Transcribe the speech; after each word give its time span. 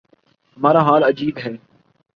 ہمارا 0.57 0.81
حال 0.83 1.03
عجیب 1.03 1.37
ہے۔ 1.45 1.51